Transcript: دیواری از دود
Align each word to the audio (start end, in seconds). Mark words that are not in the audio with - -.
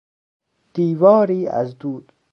دیواری 0.73 1.47
از 1.47 1.77
دود 1.77 2.11